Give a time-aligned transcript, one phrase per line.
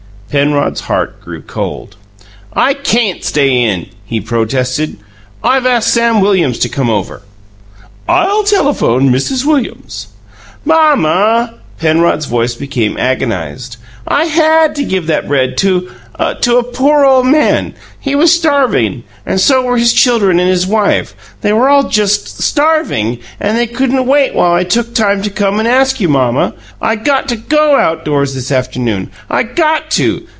[0.31, 1.97] Penrod's heart grew cold.
[2.53, 4.95] "I CAN'T stay in," he protested.
[5.43, 7.21] "I've asked Sam Williams to come over."
[8.07, 9.43] "I'll telephone Mrs.
[9.43, 10.07] Williams."
[10.63, 13.75] "Mamma!" Penrod's voice became agonized.
[14.07, 17.73] "I HAD to give that bread to a to a poor ole man.
[17.99, 21.15] He was starving and so were his children and his wife.
[21.41, 25.57] They were all just STARVING and they couldn't wait while I took time to come
[25.59, 26.53] and ask you, Mamma.
[26.79, 29.09] I got to GO outdoors this afternoon.
[29.29, 30.23] I GOT to!